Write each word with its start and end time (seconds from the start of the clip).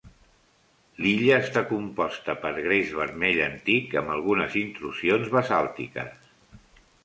L'illa 1.05 1.37
està 1.47 1.63
composta 1.73 2.35
per 2.47 2.51
gres 2.57 2.95
vermell 3.01 3.43
antic 3.51 3.95
amb 4.03 4.17
algunes 4.17 4.59
intrusions 4.65 5.33
basàltiques. 5.41 6.29